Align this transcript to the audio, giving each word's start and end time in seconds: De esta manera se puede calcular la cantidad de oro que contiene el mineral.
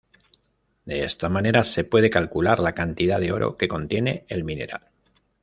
De 0.83 1.03
esta 1.03 1.29
manera 1.29 1.63
se 1.63 1.83
puede 1.83 2.09
calcular 2.09 2.59
la 2.59 2.73
cantidad 2.73 3.19
de 3.19 3.31
oro 3.31 3.55
que 3.55 3.67
contiene 3.67 4.25
el 4.29 4.43
mineral. 4.43 4.89